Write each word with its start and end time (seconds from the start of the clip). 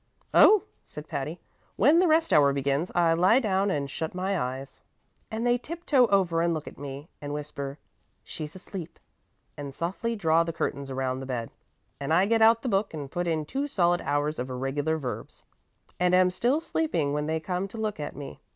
"Oh," 0.33 0.63
said 0.83 1.07
Patty, 1.07 1.39
"when 1.75 1.99
the 1.99 2.07
rest 2.07 2.33
hour 2.33 2.51
begins 2.53 2.91
I 2.95 3.13
lie 3.13 3.39
down 3.39 3.69
and 3.69 3.87
shut 3.87 4.15
my 4.15 4.35
eyes, 4.35 4.81
and 5.29 5.45
they 5.45 5.59
tiptoe 5.59 6.07
over 6.07 6.41
and 6.41 6.55
look 6.55 6.67
at 6.67 6.79
me, 6.79 7.07
and 7.21 7.35
whisper, 7.35 7.77
'She's 8.23 8.55
asleep,' 8.55 8.97
and 9.55 9.75
softly 9.75 10.15
draw 10.15 10.43
the 10.43 10.53
curtains 10.53 10.89
around 10.89 11.19
the 11.19 11.27
bed; 11.27 11.51
and 11.99 12.11
I 12.11 12.25
get 12.25 12.41
out 12.41 12.63
the 12.63 12.67
book 12.67 12.95
and 12.95 13.11
put 13.11 13.27
in 13.27 13.45
two 13.45 13.67
solid 13.67 14.01
hours 14.01 14.39
of 14.39 14.49
irregular 14.49 14.97
verbs, 14.97 15.43
and 15.99 16.15
am 16.15 16.31
still 16.31 16.59
sleeping 16.59 17.13
when 17.13 17.27
they 17.27 17.39
come 17.39 17.67
to 17.67 17.77
look 17.77 17.99
at 17.99 18.15
me. 18.15 18.39